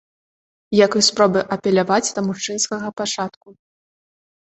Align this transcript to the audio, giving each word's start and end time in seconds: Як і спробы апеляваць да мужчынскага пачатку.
Як 0.85 0.91
і 1.01 1.01
спробы 1.09 1.45
апеляваць 1.57 2.01
да 2.17 2.21
мужчынскага 2.31 2.87
пачатку. 3.03 3.47